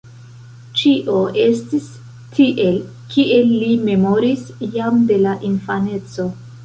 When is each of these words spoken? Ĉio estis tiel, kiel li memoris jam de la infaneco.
Ĉio 0.79 1.17
estis 1.43 1.89
tiel, 2.37 2.79
kiel 3.13 3.51
li 3.61 3.71
memoris 3.91 4.49
jam 4.79 4.99
de 5.13 5.21
la 5.27 5.37
infaneco. 5.51 6.27